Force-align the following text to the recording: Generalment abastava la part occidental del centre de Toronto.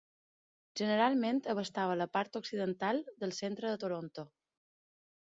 Generalment 0.79 1.41
abastava 1.53 1.97
la 1.99 2.07
part 2.17 2.39
occidental 2.39 3.01
del 3.25 3.35
centre 3.41 3.73
de 3.75 3.77
Toronto. 3.85 4.25